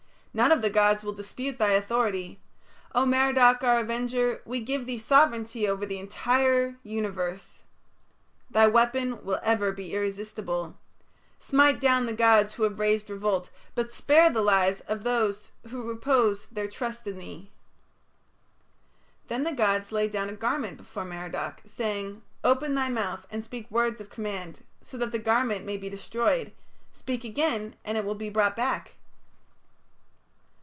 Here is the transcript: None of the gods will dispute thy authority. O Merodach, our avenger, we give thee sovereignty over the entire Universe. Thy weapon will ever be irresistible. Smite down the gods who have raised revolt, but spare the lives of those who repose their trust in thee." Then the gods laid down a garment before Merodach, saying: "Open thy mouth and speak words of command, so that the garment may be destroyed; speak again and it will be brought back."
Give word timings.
None 0.33 0.53
of 0.53 0.61
the 0.61 0.69
gods 0.69 1.03
will 1.03 1.11
dispute 1.11 1.57
thy 1.59 1.71
authority. 1.73 2.39
O 2.95 3.05
Merodach, 3.05 3.65
our 3.65 3.79
avenger, 3.79 4.41
we 4.45 4.61
give 4.61 4.85
thee 4.85 4.97
sovereignty 4.97 5.67
over 5.67 5.85
the 5.85 5.99
entire 5.99 6.77
Universe. 6.83 7.63
Thy 8.49 8.65
weapon 8.65 9.25
will 9.25 9.41
ever 9.43 9.73
be 9.73 9.93
irresistible. 9.93 10.77
Smite 11.37 11.81
down 11.81 12.05
the 12.05 12.13
gods 12.13 12.53
who 12.53 12.63
have 12.63 12.79
raised 12.79 13.09
revolt, 13.09 13.49
but 13.75 13.91
spare 13.91 14.29
the 14.29 14.41
lives 14.41 14.79
of 14.87 15.03
those 15.03 15.51
who 15.67 15.83
repose 15.83 16.45
their 16.45 16.69
trust 16.69 17.05
in 17.05 17.17
thee." 17.17 17.51
Then 19.27 19.43
the 19.43 19.51
gods 19.51 19.91
laid 19.91 20.11
down 20.11 20.29
a 20.29 20.33
garment 20.33 20.77
before 20.77 21.03
Merodach, 21.03 21.59
saying: 21.65 22.21
"Open 22.41 22.73
thy 22.73 22.87
mouth 22.87 23.27
and 23.31 23.43
speak 23.43 23.69
words 23.69 23.99
of 23.99 24.09
command, 24.09 24.63
so 24.81 24.95
that 24.97 25.11
the 25.11 25.19
garment 25.19 25.65
may 25.65 25.75
be 25.75 25.89
destroyed; 25.89 26.53
speak 26.93 27.25
again 27.25 27.75
and 27.83 27.97
it 27.97 28.05
will 28.05 28.15
be 28.15 28.29
brought 28.29 28.55
back." 28.55 28.93